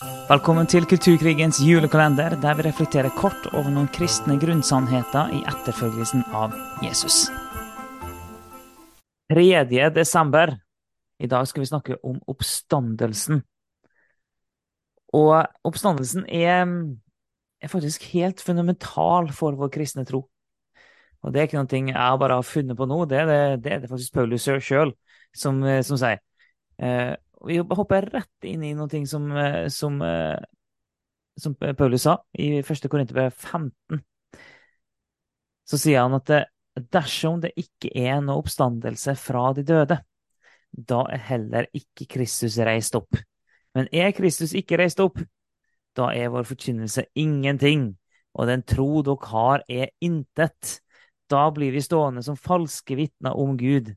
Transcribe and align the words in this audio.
Velkommen 0.00 0.64
til 0.64 0.86
Kulturkrigens 0.88 1.58
julekalender, 1.60 2.32
der 2.40 2.54
vi 2.56 2.64
reflekterer 2.64 3.12
kort 3.12 3.50
over 3.52 3.68
noen 3.68 3.90
kristne 3.92 4.38
grunnsannheter 4.40 5.28
i 5.36 5.42
etterfølgelsen 5.44 6.22
av 6.32 6.54
Jesus. 6.80 7.26
3. 9.28 9.44
desember. 9.92 10.54
I 11.20 11.28
dag 11.28 11.44
skal 11.50 11.60
vi 11.60 11.68
snakke 11.68 11.98
om 12.00 12.16
oppstandelsen. 12.32 13.42
Og 15.12 15.36
oppstandelsen 15.68 16.24
er, 16.32 16.64
er 17.60 17.68
faktisk 17.68 18.08
helt 18.14 18.40
fundamental 18.40 19.28
for 19.36 19.52
vår 19.60 19.68
kristne 19.76 20.08
tro. 20.08 20.24
Og 21.20 21.34
det 21.34 21.42
er 21.42 21.50
ikke 21.50 21.60
noe 21.60 21.84
jeg 21.92 22.20
bare 22.24 22.40
har 22.40 22.52
funnet 22.56 22.78
på 22.78 22.88
nå, 22.88 23.04
det 23.04 23.20
er 23.20 23.28
det, 23.28 23.40
det, 23.66 23.72
er 23.74 23.84
det 23.84 23.92
faktisk 23.92 24.16
Paulus 24.16 24.48
sjøl 24.48 24.96
som, 25.36 25.60
som 25.84 26.00
sier. 26.00 26.24
Eh, 27.48 27.64
vi 27.64 27.74
hopper 27.74 28.02
rett 28.02 28.44
inn 28.44 28.64
i 28.64 28.74
noe 28.74 29.06
som, 29.06 29.30
eh, 29.32 29.68
som, 29.68 30.02
eh, 30.02 30.38
som 31.36 31.54
Paulus 31.54 32.02
sa 32.02 32.18
i 32.38 32.62
1. 32.62 32.88
Korinterbrev 32.88 33.30
15. 33.30 34.02
Så 35.64 35.78
sier 35.78 36.00
han 36.00 36.14
at 36.14 36.50
dersom 36.90 37.40
det 37.40 37.52
ikke 37.56 37.90
er 37.94 38.20
noe 38.20 38.42
oppstandelse 38.42 39.14
fra 39.16 39.52
de 39.54 39.62
døde, 39.62 40.00
da 40.70 41.04
er 41.10 41.22
heller 41.30 41.66
ikke 41.74 42.08
Kristus 42.10 42.58
reist 42.58 42.94
opp. 42.94 43.16
Men 43.74 43.88
er 43.92 44.12
Kristus 44.12 44.52
ikke 44.52 44.78
reist 44.78 45.00
opp, 45.00 45.18
da 45.96 46.10
er 46.14 46.30
vår 46.30 46.46
forkynnelse 46.46 47.06
ingenting, 47.18 47.96
og 48.34 48.46
den 48.46 48.62
tro 48.62 49.02
dere 49.02 49.30
har, 49.30 49.64
er 49.68 49.90
intet. 50.02 50.80
Da 51.30 51.50
blir 51.54 51.72
vi 51.72 51.82
stående 51.82 52.22
som 52.22 52.38
falske 52.38 52.96
vitner 52.98 53.36
om 53.38 53.56
Gud. 53.58 53.94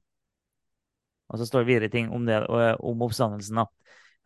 Og 1.31 1.39
så 1.39 1.47
står 1.47 1.63
det 1.63 1.69
videre 1.71 1.89
ting 1.93 2.11
om, 2.13 2.25
det, 2.27 2.41
om 2.79 3.03
oppstandelsen. 3.05 3.61
da. 3.61 3.67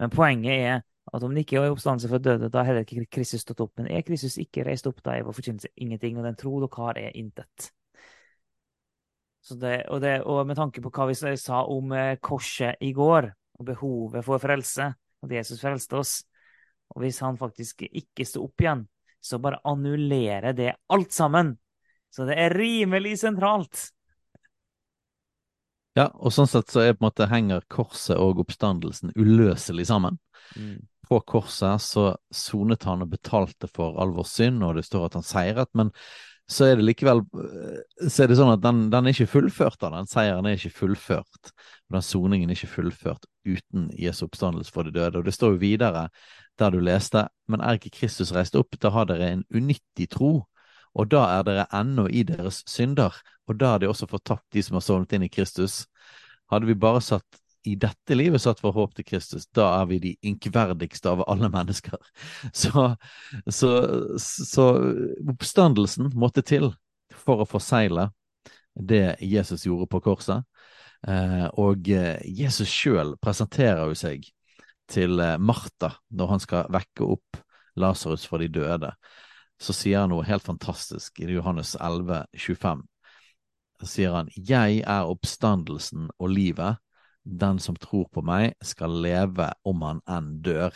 Men 0.02 0.14
poenget 0.14 0.54
er 0.54 0.82
at 1.14 1.24
om 1.24 1.34
det 1.34 1.46
ikke 1.46 1.62
er 1.62 1.72
oppstandelse 1.72 2.10
fra 2.12 2.20
døde, 2.20 2.50
da 2.52 2.62
har 2.62 2.68
heller 2.72 2.84
ikke 2.84 3.08
Kristus 3.20 3.46
stått 3.46 3.62
opp. 3.64 3.74
Men 3.80 3.90
er 3.92 4.04
Kristus 4.08 4.36
ikke 4.42 4.66
reist 4.68 4.90
opp, 4.90 5.00
da 5.06 5.16
er 5.16 5.28
vår 5.28 5.38
forkynnelse 5.38 5.72
ingenting, 5.80 6.18
og 6.20 6.28
den 6.28 6.38
tro 6.40 6.58
dere 6.64 6.84
har, 6.84 7.00
er 7.00 7.16
intet. 7.16 7.72
Det, 9.48 9.78
og, 9.88 10.02
det, 10.04 10.18
og, 10.28 10.42
med 10.48 10.58
tanke 10.60 10.82
på 10.84 10.92
hva 10.92 11.06
vi 11.08 11.16
sa 11.16 11.62
om 11.72 11.94
eh, 11.96 12.18
korset 12.20 12.82
i 12.84 12.92
går, 12.92 13.30
og 13.58 13.66
behovet 13.70 14.26
for 14.26 14.44
frelse, 14.44 14.90
at 15.24 15.32
Jesus 15.32 15.62
frelste 15.64 16.02
oss, 16.02 16.18
og 16.92 17.02
hvis 17.02 17.22
han 17.24 17.40
faktisk 17.40 17.86
ikke 17.88 18.26
sto 18.28 18.44
opp 18.44 18.64
igjen, 18.64 18.84
så 19.24 19.40
bare 19.42 19.62
annullerer 19.68 20.54
det 20.56 20.74
alt 20.94 21.16
sammen. 21.16 21.56
Så 22.12 22.28
det 22.28 22.38
er 22.40 22.56
rimelig 22.56 23.18
sentralt. 23.24 23.88
Ja, 25.98 26.12
og 26.14 26.34
sånn 26.34 26.50
sett 26.50 26.70
så 26.70 26.84
er 26.84 26.94
på 26.94 27.02
en 27.02 27.08
måte 27.08 27.26
henger 27.32 27.64
korset 27.74 28.20
og 28.22 28.44
oppstandelsen 28.44 29.16
uløselig 29.18 29.88
sammen. 29.90 30.20
Mm. 30.54 30.78
På 31.08 31.22
korset 31.26 31.82
så 31.82 32.12
sonet 32.34 32.86
han 32.86 33.06
og 33.06 33.14
betalte 33.16 33.70
for 33.72 33.98
all 34.02 34.14
vår 34.14 34.28
synd, 34.30 34.66
og 34.68 34.78
det 34.78 34.86
står 34.86 35.08
at 35.08 35.18
han 35.18 35.26
seiret, 35.26 35.72
men 35.78 35.90
så 36.48 36.70
er 36.70 36.78
det 36.80 36.86
likevel 36.88 37.26
så 38.08 38.24
er 38.24 38.30
det 38.30 38.38
sånn 38.40 38.54
at 38.54 38.62
den, 38.64 38.86
den 38.92 39.08
er 39.08 39.16
ikke 39.16 39.34
fullført 39.34 39.82
da. 39.82 39.90
den 39.98 40.08
seieren 40.08 40.46
er 40.48 40.56
ikke 40.56 40.78
fullført. 40.78 41.52
Den 41.92 42.06
soningen 42.06 42.52
er 42.52 42.56
ikke 42.56 42.76
fullført 42.78 43.26
uten 43.48 43.90
Jesu 43.98 44.24
oppstandelse 44.28 44.72
for 44.72 44.88
de 44.88 44.94
døde. 44.96 45.20
Og 45.20 45.28
det 45.28 45.34
står 45.36 45.56
jo 45.56 45.64
videre 45.66 46.06
der 46.60 46.72
du 46.72 46.80
leste, 46.80 47.26
men 47.52 47.64
er 47.64 47.76
ikke 47.76 47.98
Kristus 47.98 48.32
reist 48.36 48.56
opp, 48.56 48.80
da 48.80 48.94
har 48.96 49.10
dere 49.10 49.34
en 49.34 49.44
unyttig 49.52 50.08
tro 50.16 50.48
og 50.98 51.10
da 51.14 51.24
er 51.38 51.44
dere 51.46 51.66
ennå 51.78 52.08
i 52.10 52.24
deres 52.28 52.64
synder, 52.70 53.16
og 53.48 53.60
da 53.62 53.76
har 53.76 53.82
de 53.82 53.90
også 53.90 54.10
fortapt 54.10 54.46
de 54.54 54.64
som 54.66 54.80
har 54.80 54.86
sovnet 54.86 55.14
inn 55.14 55.28
i 55.28 55.32
Kristus. 55.32 55.86
Hadde 56.52 56.70
vi 56.70 56.78
bare 56.80 57.04
satt 57.06 57.42
i 57.68 57.76
dette 57.76 58.16
livet 58.16 58.42
satt 58.42 58.62
vår 58.64 58.74
håp 58.78 58.94
til 58.96 59.06
Kristus, 59.08 59.48
da 59.56 59.68
er 59.82 59.88
vi 59.90 60.00
de 60.04 60.14
inkverdigste 60.30 61.12
av 61.12 61.26
alle 61.28 61.50
mennesker. 61.52 61.98
Så, 62.56 62.84
så, 63.52 63.72
så 64.18 64.68
oppstandelsen 65.34 66.14
måtte 66.16 66.46
til 66.48 66.72
for 67.26 67.44
å 67.44 67.50
forsegle 67.50 68.10
det 68.78 69.18
Jesus 69.26 69.66
gjorde 69.68 69.90
på 69.92 70.02
korset. 70.06 70.46
Eh, 71.08 71.46
og 71.60 71.90
eh, 71.94 72.22
Jesus 72.24 72.72
sjøl 72.72 73.16
presenterer 73.22 73.90
jo 73.90 73.98
seg 73.98 74.26
til 74.90 75.20
eh, 75.22 75.38
Martha 75.38 75.92
når 76.10 76.32
han 76.34 76.44
skal 76.44 76.72
vekke 76.74 77.10
opp 77.18 77.42
Lasarus 77.78 78.26
fra 78.26 78.40
de 78.42 78.50
døde 78.50 78.94
så 79.62 79.74
sier 79.74 80.04
han 80.04 80.12
noe 80.14 80.26
helt 80.28 80.46
fantastisk 80.46 81.20
i 81.22 81.30
Johannes 81.32 81.76
11, 81.80 82.26
25. 82.38 82.84
Så 83.82 83.90
sier 83.90 84.14
han, 84.16 84.30
Jeg 84.36 84.82
er 84.86 85.10
oppstandelsen 85.10 86.10
og 86.18 86.34
livet. 86.34 86.82
Den 87.24 87.60
som 87.60 87.76
tror 87.76 88.08
på 88.14 88.24
meg, 88.26 88.54
skal 88.64 88.94
leve 89.04 89.50
om 89.68 89.84
han 89.84 90.02
enn 90.10 90.38
dør. 90.46 90.76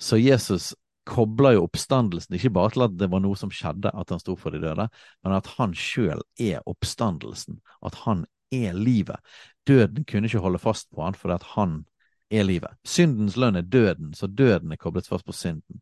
Så 0.00 0.16
Jesus 0.18 0.72
kobler 1.08 1.56
jo 1.56 1.66
oppstandelsen 1.66 2.36
ikke 2.36 2.52
bare 2.54 2.72
til 2.74 2.84
at 2.86 2.96
det 3.00 3.08
var 3.12 3.22
noe 3.24 3.36
som 3.38 3.52
skjedde, 3.52 3.92
at 3.92 4.10
han 4.12 4.20
sto 4.22 4.34
for 4.38 4.54
de 4.54 4.60
døde, 4.62 4.88
men 5.24 5.36
at 5.36 5.48
han 5.56 5.74
sjøl 5.76 6.20
er 6.40 6.60
oppstandelsen. 6.68 7.60
At 7.84 7.96
han 8.04 8.26
er 8.54 8.76
livet. 8.76 9.20
Døden 9.68 10.06
kunne 10.08 10.28
ikke 10.28 10.42
holde 10.44 10.60
fast 10.62 10.88
på 10.94 11.04
han 11.04 11.16
fordi 11.16 11.36
at 11.36 11.46
han 11.54 11.82
er 12.30 12.44
livet. 12.44 12.76
Syndens 12.84 13.36
lønn 13.36 13.56
er 13.56 13.66
døden, 13.66 14.12
så 14.14 14.26
døden 14.26 14.72
er 14.72 14.80
koblet 14.80 15.08
fast 15.08 15.26
på 15.26 15.32
synden. 15.32 15.80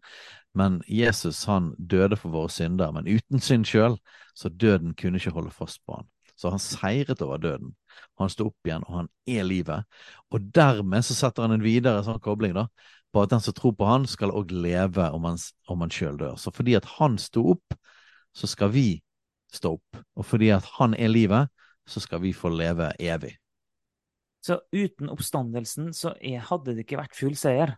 Men 0.54 0.80
Jesus 0.88 1.44
han 1.44 1.72
døde 1.78 2.16
for 2.16 2.32
våre 2.34 2.50
synder, 2.50 2.92
men 2.94 3.08
uten 3.08 3.42
synd 3.42 3.66
sjøl, 3.68 3.98
så 4.34 4.48
døden 4.48 4.94
kunne 4.94 5.20
ikke 5.20 5.34
holde 5.34 5.52
fast 5.54 5.82
på 5.86 5.98
han. 5.98 6.08
Så 6.36 6.52
han 6.52 6.60
seiret 6.60 7.22
over 7.24 7.40
døden. 7.40 7.72
Han 8.20 8.30
sto 8.32 8.50
opp 8.50 8.68
igjen, 8.68 8.84
og 8.86 9.00
han 9.00 9.08
er 9.26 9.46
livet. 9.48 9.86
Og 10.30 10.50
dermed 10.54 11.04
så 11.04 11.16
setter 11.16 11.46
han 11.46 11.56
en 11.56 11.64
videre 11.64 12.04
sånn 12.04 12.20
kobling 12.22 12.54
da, 12.56 12.66
på 13.12 13.22
at 13.24 13.32
den 13.32 13.40
som 13.40 13.56
tror 13.56 13.72
på 13.76 13.88
han, 13.88 14.04
skal 14.08 14.34
òg 14.36 14.52
leve 14.52 15.08
om 15.16 15.24
han, 15.28 15.40
om 15.72 15.86
sjøl 15.90 16.18
dør. 16.20 16.36
Så 16.40 16.52
fordi 16.52 16.76
at 16.76 16.88
han 16.98 17.16
sto 17.20 17.46
opp, 17.54 17.76
så 18.36 18.48
skal 18.50 18.72
vi 18.74 18.88
stå 19.52 19.76
opp. 19.78 20.04
Og 20.16 20.28
fordi 20.28 20.52
at 20.52 20.68
han 20.76 20.94
er 20.94 21.08
livet, 21.12 21.48
så 21.88 22.02
skal 22.02 22.20
vi 22.20 22.34
få 22.36 22.50
leve 22.52 22.90
evig. 23.00 23.36
Så 24.46 24.60
uten 24.70 25.10
oppstandelsen 25.10 25.90
så 25.96 26.12
hadde 26.20 26.76
det 26.76 26.84
ikke 26.84 27.00
vært 27.00 27.16
full 27.18 27.34
seier. 27.38 27.74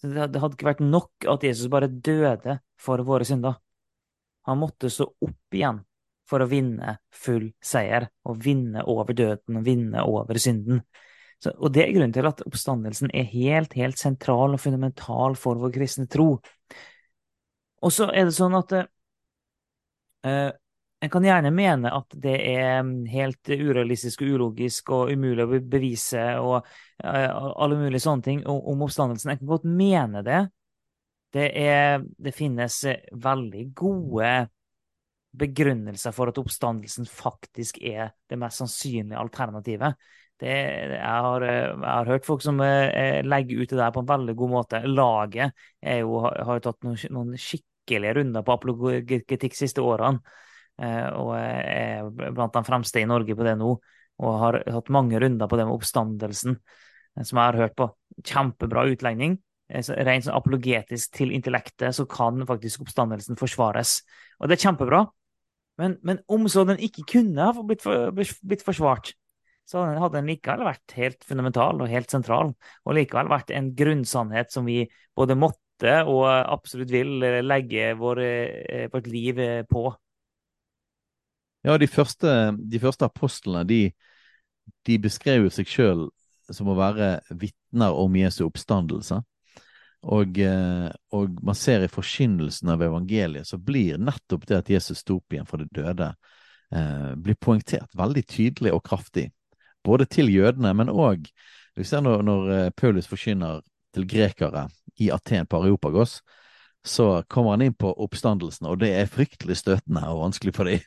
Så 0.00 0.10
det 0.10 0.40
hadde 0.42 0.56
ikke 0.56 0.68
vært 0.72 0.82
nok 0.84 1.26
at 1.30 1.44
Jesus 1.46 1.70
bare 1.72 1.88
døde 1.88 2.58
for 2.80 3.00
våre 3.06 3.26
synder. 3.28 3.60
Han 4.50 4.60
måtte 4.60 4.90
stå 4.92 5.06
opp 5.06 5.54
igjen 5.56 5.80
for 6.26 6.42
å 6.42 6.48
vinne 6.50 6.96
full 7.14 7.52
seier, 7.62 8.08
og 8.26 8.40
vinne 8.42 8.82
over 8.90 9.14
døden 9.14 9.60
og 9.60 9.66
vinne 9.66 10.02
over 10.02 10.38
synden. 10.42 10.82
Så, 11.38 11.52
og 11.54 11.70
det 11.74 11.84
er 11.84 11.94
grunnen 11.94 12.14
til 12.16 12.26
at 12.26 12.42
oppstandelsen 12.48 13.12
er 13.14 13.28
helt, 13.30 13.76
helt 13.78 14.00
sentral 14.00 14.56
og 14.56 14.62
fundamental 14.62 15.36
for 15.38 15.60
vår 15.60 15.74
kristne 15.76 16.08
tro. 16.10 16.32
Og 17.84 17.92
så 17.94 18.08
er 18.10 18.26
det 18.26 18.34
sånn 18.34 18.56
at 18.58 18.72
eh, 20.26 20.50
en 21.00 21.10
kan 21.12 21.24
gjerne 21.24 21.52
mene 21.52 21.92
at 21.92 22.14
det 22.16 22.34
er 22.54 22.80
mm, 22.84 23.04
helt 23.12 23.50
urealistisk 23.52 24.22
og 24.24 24.34
ulogisk 24.36 24.92
og 24.96 25.12
umulig 25.12 25.44
å 25.44 25.60
bevise 25.60 26.24
og 26.40 26.68
alle 27.04 27.76
mulige 27.76 28.00
sånne 28.00 28.24
ting 28.24 28.44
om 28.48 28.84
oppstandelsen. 28.86 29.34
Jeg 29.34 29.42
kan 29.42 29.50
godt 29.50 29.66
mene 29.68 30.22
det. 30.24 30.46
Det, 31.36 31.50
er, 31.60 32.00
det 32.00 32.32
finnes 32.32 32.78
veldig 33.12 33.64
gode 33.76 34.30
begrunnelser 35.36 36.14
for 36.16 36.32
at 36.32 36.38
oppstandelsen 36.40 37.04
faktisk 37.10 37.82
er 37.84 38.14
det 38.30 38.38
mest 38.40 38.62
sannsynlige 38.62 39.20
alternativet. 39.20 39.98
Det, 40.40 40.48
jeg, 40.48 41.02
har, 41.02 41.44
jeg, 41.44 41.76
har, 41.82 42.08
hørt 42.08 42.28
folk 42.28 42.44
som 42.44 42.60
uh, 42.60 43.20
legger 43.24 43.60
ut 43.60 43.72
det 43.72 43.80
der 43.82 43.92
på 43.92 44.00
en 44.00 44.08
veldig 44.08 44.36
god 44.36 44.52
måte. 44.54 44.80
Laget 44.88 45.52
jo, 45.84 46.22
har 46.24 46.56
jo 46.56 46.64
tatt 46.64 46.88
noen, 46.88 46.98
noen 47.12 47.36
skikkelige 47.40 48.16
runder 48.16 48.44
på 48.46 48.56
apologetikk 48.56 49.56
siste 49.56 49.84
årene. 49.84 50.24
Eh, 50.76 51.08
og 51.16 51.32
er 51.38 52.08
blant 52.12 52.52
de 52.52 52.62
fremste 52.66 53.00
i 53.00 53.08
Norge 53.08 53.36
på 53.36 53.46
det 53.46 53.56
nå. 53.60 53.76
Og 54.16 54.38
har 54.40 54.60
hatt 54.72 54.92
mange 54.92 55.20
runder 55.20 55.48
på 55.48 55.58
det 55.58 55.66
med 55.68 55.76
oppstandelsen, 55.76 56.56
eh, 57.16 57.24
som 57.24 57.40
jeg 57.40 57.44
har 57.44 57.60
hørt 57.64 57.76
på. 57.78 57.90
Kjempebra 58.22 58.86
utlegning. 58.92 59.38
Eh, 59.68 59.84
rent 60.06 60.26
sånn 60.26 60.36
apologetisk 60.36 61.16
til 61.16 61.34
intellektet 61.36 61.96
så 61.96 62.06
kan 62.08 62.44
faktisk 62.48 62.86
oppstandelsen 62.86 63.40
forsvares. 63.40 64.00
Og 64.40 64.48
det 64.48 64.58
er 64.58 64.68
kjempebra. 64.68 65.04
Men, 65.80 65.98
men 66.06 66.22
om 66.32 66.46
så 66.48 66.64
den 66.64 66.80
ikke 66.80 67.04
kunne 67.18 67.50
ha 67.52 67.64
blitt, 67.66 67.84
blitt 67.84 68.64
forsvart, 68.64 69.10
så 69.68 69.82
hadde 69.82 70.14
den 70.14 70.30
likevel 70.30 70.62
vært 70.64 70.94
helt 70.96 71.26
fundamental 71.26 71.82
og 71.82 71.90
helt 71.90 72.12
sentral. 72.12 72.54
Og 72.86 72.96
likevel 72.96 73.28
vært 73.28 73.50
en 73.52 73.72
grunnsannhet 73.76 74.54
som 74.54 74.64
vi 74.64 74.86
både 75.18 75.36
måtte 75.36 75.98
og 76.08 76.24
absolutt 76.24 76.88
vil 76.88 77.18
legge 77.44 77.90
vår, 77.98 78.22
vårt 78.94 79.10
liv 79.12 79.42
på. 79.68 79.90
Ja, 81.66 81.74
de 81.78 81.88
første, 81.90 82.32
de 82.62 82.78
første 82.78 83.08
apostlene 83.08 83.64
de, 83.66 83.80
de 84.86 84.98
beskrev 85.02 85.48
jo 85.48 85.50
seg 85.50 85.66
sjøl 85.66 86.04
som 86.54 86.68
å 86.70 86.76
være 86.78 87.16
vitner 87.34 87.96
om 87.98 88.14
Jesu 88.14 88.44
oppstandelse. 88.46 89.18
Og, 90.06 90.38
eh, 90.38 90.86
og, 91.16 91.40
man 91.42 91.58
ser 91.58 91.82
i 91.82 91.90
forkynnelsen 91.90 92.70
av 92.70 92.84
evangeliet, 92.86 93.48
så 93.48 93.58
blir 93.58 93.98
nettopp 93.98 94.46
det 94.46 94.60
at 94.60 94.70
Jesus 94.70 95.02
sto 95.02 95.18
opp 95.18 95.34
igjen 95.34 95.48
fra 95.48 95.58
de 95.58 95.66
døde, 95.74 96.12
eh, 96.70 97.12
blir 97.18 97.34
poengtert 97.34 97.90
veldig 97.98 98.22
tydelig 98.30 98.74
og 98.76 98.84
kraftig. 98.86 99.32
Både 99.82 100.06
til 100.06 100.30
jødene, 100.30 100.70
men 100.74 100.92
òg 100.92 101.26
når, 101.76 102.22
når 102.22 102.50
eh, 102.54 102.70
Paulus 102.78 103.10
forkynner 103.10 103.64
til 103.92 104.06
grekere 104.06 104.68
i 105.02 105.10
Aten 105.10 105.50
på 105.50 105.58
Areopagos, 105.58 106.20
så 106.86 107.22
kommer 107.28 107.56
han 107.56 107.64
inn 107.66 107.74
på 107.74 107.90
oppstandelsen, 108.04 108.68
og 108.70 108.78
det 108.78 108.92
er 108.94 109.10
fryktelig 109.10 109.58
støtende 109.58 110.04
og 110.06 110.22
vanskelig 110.22 110.54
for 110.54 110.70
dem. 110.70 110.84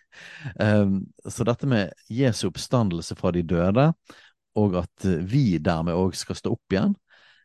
Um, 0.56 0.94
så 1.28 1.44
dette 1.48 1.68
med 1.70 1.92
Jesu 2.08 2.48
oppstandelse 2.50 3.18
fra 3.20 3.34
de 3.36 3.44
døde, 3.44 3.90
og 4.60 4.80
at 4.80 5.08
vi 5.30 5.60
dermed 5.62 6.00
òg 6.00 6.16
skal 6.18 6.40
stå 6.40 6.54
opp 6.56 6.74
igjen, 6.76 6.96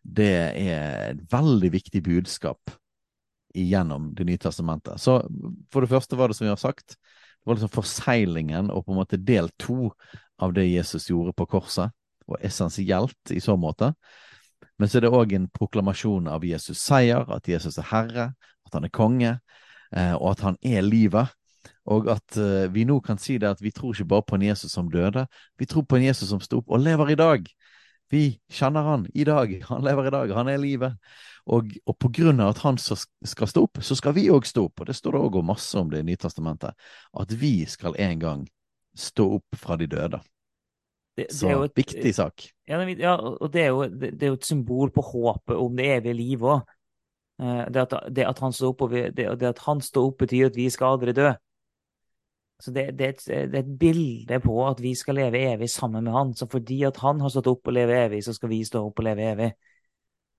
det 0.04 0.32
er 0.60 1.14
et 1.14 1.20
veldig 1.32 1.70
viktig 1.72 2.02
budskap 2.04 2.74
gjennom 3.54 4.08
Det 4.14 4.24
nye 4.26 4.38
testamentet. 4.42 4.98
Så 4.98 5.20
for 5.70 5.84
det 5.84 5.90
første 5.92 6.16
var 6.18 6.28
det 6.28 6.36
som 6.36 6.48
vi 6.48 6.50
har 6.50 6.58
sagt, 6.58 6.96
det 6.96 7.46
var 7.46 7.54
liksom 7.54 7.70
forseglingen 7.70 8.70
og 8.72 8.82
på 8.82 8.94
en 8.94 8.98
måte 8.98 9.20
del 9.20 9.50
to 9.62 9.92
av 10.42 10.54
det 10.56 10.64
Jesus 10.66 11.06
gjorde 11.10 11.34
på 11.38 11.46
korset, 11.46 11.94
og 12.26 12.40
essensielt 12.42 13.30
i 13.30 13.38
så 13.42 13.54
måte. 13.60 13.92
Men 14.79 14.91
så 14.91 14.99
er 14.99 15.06
det 15.06 15.15
òg 15.15 15.32
en 15.37 15.49
proklamasjon 15.55 16.29
av 16.31 16.44
Jesus' 16.44 16.82
seier, 16.82 17.29
at 17.31 17.49
Jesus 17.49 17.79
er 17.79 17.88
herre, 17.93 18.26
at 18.67 18.75
han 18.75 18.87
er 18.87 18.93
konge, 18.94 19.37
eh, 19.94 20.15
og 20.15 20.32
at 20.35 20.44
han 20.49 20.59
er 20.62 20.82
livet. 20.87 21.31
Og 21.88 22.09
at 22.12 22.37
uh, 22.41 22.65
vi 22.73 22.87
nå 22.88 22.99
kan 23.05 23.21
si 23.21 23.37
det 23.41 23.50
at 23.50 23.61
vi 23.61 23.73
tror 23.73 23.93
ikke 23.93 24.09
bare 24.09 24.25
på 24.29 24.38
en 24.38 24.47
Jesus 24.47 24.73
som 24.73 24.88
døde, 24.93 25.26
vi 25.61 25.69
tror 25.69 25.85
på 25.88 25.99
en 25.99 26.06
Jesus 26.06 26.31
som 26.32 26.41
sto 26.41 26.62
opp 26.62 26.73
og 26.73 26.81
lever 26.81 27.12
i 27.12 27.19
dag. 27.21 27.47
Vi 28.12 28.25
kjenner 28.53 28.88
han 28.88 29.06
i 29.15 29.25
dag, 29.29 29.53
han 29.71 29.85
lever 29.85 30.09
i 30.09 30.15
dag, 30.15 30.35
han 30.37 30.50
er 30.53 30.61
livet. 30.61 30.99
Og, 31.44 31.75
og 31.85 31.97
på 32.00 32.09
grunn 32.17 32.41
av 32.41 32.55
at 32.55 32.62
han 32.65 32.81
skal 32.81 33.49
stå 33.50 33.67
opp, 33.67 33.82
så 33.85 33.97
skal 33.99 34.15
vi 34.17 34.31
òg 34.32 34.49
stå 34.49 34.65
opp. 34.71 34.81
Og 34.81 34.88
det 34.88 34.97
står 34.97 35.17
det 35.17 35.25
òg 35.26 35.41
masse 35.44 35.76
om 35.76 35.91
det 35.93 36.00
i 36.00 36.09
Nytestamentet. 36.09 36.76
At 37.21 37.35
vi 37.41 37.56
skal 37.69 37.99
en 38.00 38.23
gang 38.23 38.47
stå 38.97 39.29
opp 39.37 39.59
fra 39.61 39.76
de 39.76 39.91
døde. 39.91 40.23
Det, 41.14 41.28
det 41.31 41.37
så 41.37 41.50
et, 41.62 41.76
viktig 41.76 42.14
sak. 42.14 42.46
Ja, 42.66 42.81
ja, 42.82 43.14
og 43.14 43.52
det 43.52 43.62
er, 43.62 43.69
jo, 43.70 43.84
det, 43.87 44.14
det 44.19 44.26
er, 44.26 44.32
jo, 44.32 44.38
et 44.40 44.49
symbol 44.49 44.90
på 44.90 45.05
håpet 45.06 45.56
om 45.56 45.76
det 45.78 45.87
evige 45.99 46.16
livet 46.19 46.56
òg. 46.56 46.75
Eh, 47.43 47.64
det, 47.75 47.84
det, 48.16 48.26
at 48.26 48.43
han 48.43 48.55
står 48.55 48.72
opp, 48.75 48.82
og 48.87 48.94
det, 48.94 49.26
at 49.28 49.62
han 49.66 49.82
står 49.82 50.08
opp, 50.11 50.19
betyr 50.25 50.49
at 50.50 50.58
vi 50.58 50.66
skal 50.75 50.96
aldri 50.96 51.14
dø. 51.14 51.31
Så 52.62 52.70
det, 52.70 52.87
det, 52.99 53.06
er 53.06 53.14
et, 53.14 53.25
det, 53.52 53.58
er 53.58 53.62
et, 53.62 53.78
bilde 53.78 54.40
på 54.40 54.58
at 54.66 54.82
vi 54.82 54.94
skal 54.94 55.19
leve 55.19 55.43
evig 55.52 55.70
sammen 55.70 56.05
med 56.05 56.14
han. 56.14 56.34
Så 56.34 56.46
fordi 56.50 56.82
at 56.87 56.99
han 57.02 57.20
har 57.20 57.32
stått 57.32 57.50
opp 57.50 57.70
og 57.70 57.75
leve 57.76 57.99
evig, 58.06 58.22
så 58.25 58.34
skal 58.34 58.50
vi 58.50 58.62
stå 58.64 58.84
opp 58.87 59.02
og 59.02 59.08
leve 59.08 59.26
evig. 59.32 59.50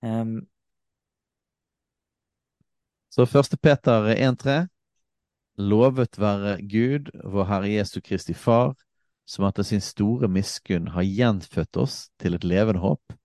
Um, 0.04 0.40
så 3.12 3.24
1. 3.24 3.60
Peter 3.62 4.10
1,3.: 4.12 4.66
Lovet 5.56 6.18
være 6.20 6.58
Gud, 6.68 7.12
vår 7.24 7.44
Herre 7.48 7.70
Jesu 7.70 8.00
Kristi 8.00 8.34
Far, 8.34 8.74
som 9.26 9.46
etter 9.48 9.66
sin 9.66 9.82
store 9.82 10.28
miskunn 10.30 10.92
har 10.94 11.06
gjenfødt 11.06 11.76
oss 11.82 11.96
til 12.20 12.36
et 12.36 12.46
levende 12.46 12.80
håp 12.82 13.16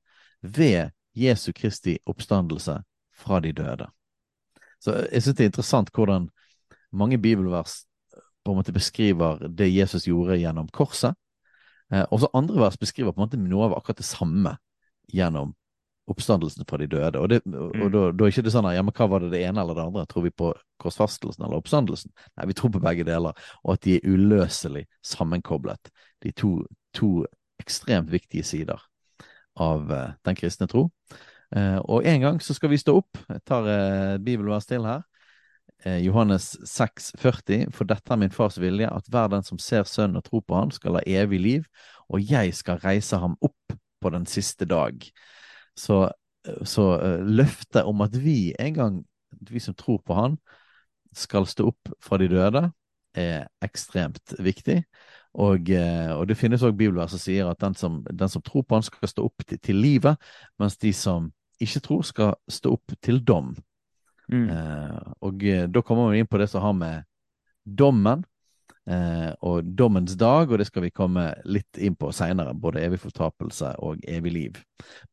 ved 0.41 0.91
Jesu 1.13 1.51
Kristi 1.53 1.97
oppstandelse 2.09 2.79
fra 3.13 3.39
de 3.39 3.51
døde. 3.53 3.87
Så 4.81 4.95
jeg 5.11 5.21
syns 5.21 5.37
det 5.37 5.45
er 5.45 5.51
interessant 5.51 5.91
hvordan 5.93 6.29
mange 6.91 7.19
bibelvers 7.21 7.83
på 8.41 8.51
en 8.51 8.57
måte 8.57 8.73
beskriver 8.73 9.43
det 9.47 9.69
Jesus 9.69 10.07
gjorde 10.09 10.39
gjennom 10.41 10.69
korset. 10.73 11.13
Eh, 11.93 12.05
og 12.09 12.23
så 12.23 12.31
andre 12.33 12.63
vers 12.63 12.79
beskriver 12.81 13.13
på 13.13 13.21
en 13.21 13.27
måte 13.27 13.41
noe 13.41 13.67
av 13.67 13.75
akkurat 13.77 14.01
det 14.01 14.07
samme 14.09 14.55
gjennom 15.11 15.53
oppstandelsen 16.11 16.67
fra 16.69 16.77
de 16.81 16.87
døde. 16.91 17.19
Og, 17.19 17.29
det, 17.31 17.41
og 17.47 17.75
mm. 17.75 17.87
da, 17.93 18.03
da, 18.11 18.25
er 18.25 18.33
ikke 18.33 18.45
det 18.45 18.53
sånn 18.53 18.67
at 18.69 18.77
ja, 18.77 18.83
men 18.85 18.95
hva 18.97 19.07
var 19.11 19.23
det 19.23 19.31
det 19.33 19.41
ene 19.47 19.63
eller 19.63 19.77
det 19.77 19.87
andre? 19.87 20.05
Tror 20.11 20.25
vi 20.27 20.33
på 20.43 20.51
korsfastelsen 20.81 21.45
eller 21.45 21.61
oppstandelsen? 21.61 22.13
Nei, 22.37 22.47
vi 22.51 22.57
tror 22.57 22.73
på 22.75 22.83
begge 22.83 23.07
deler, 23.07 23.37
og 23.63 23.75
at 23.75 23.83
de 23.87 23.97
er 23.97 24.07
uløselig 24.07 24.85
sammenkoblet. 25.05 25.91
De 26.23 26.33
to, 26.37 26.55
to 26.97 27.11
ekstremt 27.61 28.11
viktige 28.11 28.45
sider 28.47 28.81
av 29.59 29.91
uh, 29.91 30.09
den 30.25 30.37
kristne 30.37 30.67
tro. 30.71 30.89
Uh, 31.55 31.79
og 31.83 32.07
en 32.07 32.21
gang 32.23 32.41
så 32.43 32.55
skal 32.55 32.71
vi 32.71 32.79
stå 32.79 32.95
opp. 33.01 33.19
Jeg 33.27 33.43
tar 33.47 33.67
uh, 33.67 34.19
bibelvers 34.23 34.69
til 34.69 34.87
her. 34.87 35.07
Johannes 35.81 36.51
6, 36.69 37.07
40, 37.17 37.71
For 37.73 37.89
dette 37.89 38.13
er 38.13 38.19
min 38.21 38.29
fars 38.29 38.59
vilje, 38.61 38.85
at 38.85 39.07
hver 39.09 39.31
den 39.33 39.41
som 39.41 39.57
ser 39.57 39.87
Sønnen 39.89 40.19
og 40.19 40.27
tror 40.27 40.43
på 40.45 40.53
Han, 40.53 40.69
skal 40.69 40.99
ha 40.99 41.01
evig 41.09 41.39
liv, 41.41 41.63
og 42.05 42.21
jeg 42.21 42.53
skal 42.53 42.77
reise 42.83 43.17
ham 43.17 43.33
opp 43.41 43.73
på 44.01 44.11
den 44.13 44.27
siste 44.29 44.67
dag. 44.69 44.93
Så, 45.77 46.03
så 46.67 46.87
uh, 46.99 47.23
løftet 47.25 47.87
om 47.87 48.03
at 48.05 48.15
vi 48.17 48.53
en 48.59 48.75
gang, 48.75 48.99
vi 49.49 49.61
som 49.63 49.75
tror 49.77 50.01
på 50.05 50.17
han, 50.17 50.37
skal 51.15 51.47
stå 51.47 51.67
opp 51.71 51.91
fra 52.03 52.19
de 52.21 52.29
døde, 52.31 52.63
er 53.17 53.47
ekstremt 53.63 54.35
viktig. 54.39 54.81
Og, 55.33 55.69
uh, 55.71 56.13
og 56.17 56.25
det 56.27 56.39
finnes 56.39 56.63
òg 56.63 56.77
bibler 56.79 57.11
som 57.11 57.19
sier 57.21 57.49
at 57.49 57.59
den 57.63 57.75
som, 57.75 58.01
den 58.07 58.31
som, 58.31 58.43
tror 58.43 58.63
på 58.63 58.79
han, 58.79 58.87
skal 58.87 59.11
stå 59.11 59.27
opp 59.27 59.45
til, 59.47 59.59
til, 59.59 59.79
livet, 59.79 60.31
mens 60.59 60.79
de 60.79 60.93
som 60.95 61.31
ikke 61.61 61.83
tror, 61.85 62.01
skal 62.07 62.35
stå 62.49 62.73
opp 62.73 62.95
til 63.03 63.21
dom. 63.23 63.53
Mm. 64.31 64.47
Eh, 64.49 64.99
og 65.27 65.43
da 65.69 65.81
kommer 65.85 66.09
vi 66.09 66.21
inn 66.23 66.29
på 66.29 66.39
det 66.39 66.47
som 66.49 66.63
har 66.63 66.73
med 66.73 67.03
dommen 67.65 68.23
eh, 68.23 68.30
og 69.41 69.67
dommens 69.77 70.17
dag, 70.19 70.49
og 70.51 70.59
det 70.59 70.67
skal 70.67 70.85
vi 70.85 70.93
komme 70.95 71.27
litt 71.45 71.79
inn 71.81 71.95
på 71.99 72.09
seinere, 72.15 72.53
både 72.57 72.83
evig 72.85 72.99
fortapelse 73.03 73.75
og 73.85 74.01
evig 74.09 74.33
liv. 74.35 74.59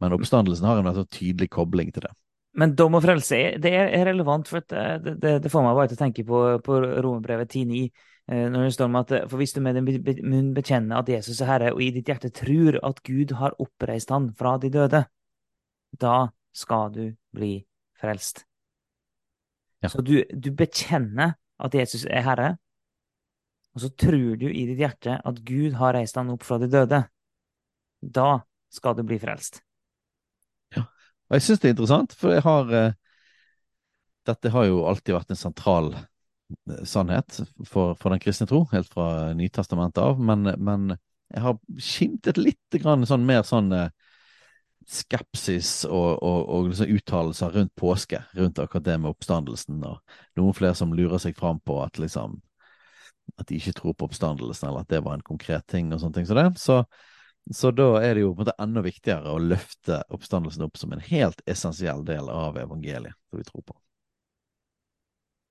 Men 0.02 0.16
oppstandelsen 0.16 0.66
har 0.68 0.80
en 0.80 0.90
sånn 0.96 1.12
tydelig 1.12 1.50
kobling 1.54 1.92
til 1.94 2.08
det. 2.08 2.12
Men 2.58 2.74
dom 2.74 2.96
og 2.98 3.04
frelse 3.04 3.38
det 3.62 3.72
er 3.76 4.06
relevant, 4.08 4.48
for 4.50 4.64
det, 4.64 5.16
det, 5.22 5.34
det 5.44 5.52
får 5.52 5.64
meg 5.66 5.76
bare 5.78 5.90
til 5.90 5.98
å 5.98 6.02
tenke 6.02 6.24
på, 6.26 6.44
på 6.64 6.78
Romerbrevet 7.04 7.54
10,9. 7.54 7.82
Eh, 8.28 8.46
når 8.52 8.66
det 8.66 8.72
står 8.74 8.90
om 8.90 8.98
at 9.00 9.12
For 9.30 9.40
hvis 9.40 9.54
du 9.56 9.60
med 9.64 9.78
din 9.78 9.86
munn 10.28 10.50
bekjenner 10.56 11.00
at 11.00 11.08
Jesus 11.08 11.40
er 11.40 11.52
Herre, 11.52 11.72
og 11.72 11.82
i 11.84 11.92
ditt 11.94 12.08
hjerte 12.10 12.32
tror 12.34 12.80
at 12.84 13.00
Gud 13.06 13.32
har 13.38 13.56
oppreist 13.62 14.10
han 14.12 14.32
fra 14.36 14.56
de 14.60 14.72
døde, 14.74 15.04
da 15.96 16.16
skal 16.52 16.92
du 16.92 17.04
bli 17.32 17.52
frelst. 18.00 18.44
Ja. 19.82 19.88
Så 19.88 20.02
du, 20.02 20.24
du 20.34 20.50
bekjenner 20.52 21.36
at 21.62 21.74
Jesus 21.74 22.04
er 22.10 22.26
Herre, 22.26 22.56
og 23.78 23.82
så 23.84 23.88
tror 23.94 24.34
du 24.40 24.48
i 24.50 24.64
ditt 24.66 24.80
hjerte 24.82 25.20
at 25.22 25.36
Gud 25.46 25.76
har 25.78 25.94
reist 25.94 26.16
han 26.18 26.32
opp 26.32 26.42
fra 26.42 26.56
de 26.58 26.66
døde, 26.72 26.98
da 28.02 28.30
skal 28.74 28.96
du 28.98 29.04
bli 29.06 29.20
frelst. 29.22 29.60
Ja, 30.74 30.82
og 30.82 31.36
jeg 31.36 31.44
syns 31.46 31.62
det 31.62 31.68
er 31.68 31.74
interessant, 31.76 32.16
for 32.18 32.34
jeg 32.34 32.42
har 32.42 32.72
eh, 32.74 32.96
Dette 34.26 34.50
har 34.52 34.66
jo 34.66 34.82
alltid 34.90 35.14
vært 35.14 35.30
en 35.30 35.38
sentral 35.38 35.92
eh, 35.94 36.82
sannhet 36.82 37.38
for, 37.62 37.94
for 37.94 38.10
den 38.10 38.20
kristne 38.24 38.48
tro, 38.50 38.64
helt 38.74 38.90
fra 38.90 39.30
Nytestamentet 39.38 40.02
av, 40.02 40.18
men, 40.18 40.50
men 40.58 40.90
jeg 41.30 41.44
har 41.46 41.56
skimtet 41.78 42.42
litt 42.42 42.80
grann 42.82 43.06
sånn 43.06 43.30
mer 43.30 43.46
sånn 43.46 43.70
eh, 43.78 43.94
skepsis 44.90 45.84
og, 45.86 46.18
og, 46.18 46.42
og 46.50 46.68
liksom 46.72 46.98
uttalelser 46.98 47.54
rundt 47.54 47.76
påske, 47.78 48.24
rundt 48.34 48.58
akkurat 48.58 48.90
det 48.90 48.98
med 48.98 49.14
oppstandelsen, 49.14 49.78
og 49.86 50.02
noen 50.34 50.58
flere 50.58 50.74
som 50.82 50.98
lurer 50.98 51.22
seg 51.22 51.38
fram 51.38 51.62
på 51.62 51.78
at 51.86 52.02
liksom 52.02 52.40
at 53.36 53.48
de 53.48 53.58
ikke 53.58 53.74
tror 53.76 53.94
på 53.94 54.08
oppstandelsen, 54.08 54.68
eller 54.68 54.86
at 54.86 54.90
det 54.92 55.02
var 55.04 55.18
en 55.18 55.26
konkret 55.26 55.66
ting. 55.66 55.92
og 55.92 56.00
sånne 56.00 56.18
ting 56.18 56.28
så, 56.28 56.36
det. 56.38 56.46
så, 56.62 56.78
så 57.54 57.72
da 57.74 57.88
er 58.02 58.14
det 58.14 58.24
jo 58.24 58.32
på 58.32 58.42
en 58.42 58.46
måte 58.46 58.56
enda 58.62 58.84
viktigere 58.86 59.34
å 59.34 59.42
løfte 59.42 60.00
oppstandelsen 60.14 60.66
opp 60.66 60.80
som 60.80 60.92
en 60.92 61.04
helt 61.10 61.42
essensiell 61.46 62.04
del 62.08 62.30
av 62.32 62.58
evangeliet 62.60 63.16
som 63.30 63.40
vi 63.40 63.46
tror 63.48 63.64
på. 63.66 63.78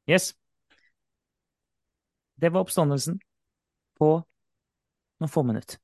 Yes. 0.08 0.32
Det 2.38 2.50
var 2.54 2.64
oppstandelsen 2.64 3.20
på 3.98 4.12
noen 5.20 5.32
få 5.34 5.44
minutter. 5.44 5.82